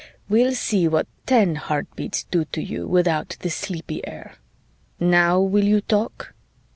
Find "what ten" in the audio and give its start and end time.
0.87-1.53